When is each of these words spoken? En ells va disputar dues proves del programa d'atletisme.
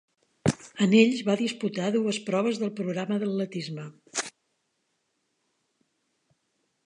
En 0.85 0.93
ells 0.99 1.19
va 1.27 1.35
disputar 1.41 1.89
dues 1.95 2.19
proves 2.29 2.61
del 2.63 2.71
programa 2.79 3.19
d'atletisme. 3.23 3.85